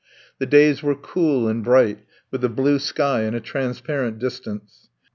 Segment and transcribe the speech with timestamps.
[0.39, 1.99] The days were cool and bright,
[2.31, 4.89] with a blue sky and a transparent distance.